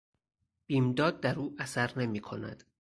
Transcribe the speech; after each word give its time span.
بیمداد 0.67 1.19
در 1.19 1.39
او 1.39 1.55
اثر 1.59 1.99
نمیکند. 1.99 2.63